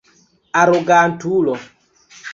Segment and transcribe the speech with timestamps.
[0.59, 1.53] Arogantulo!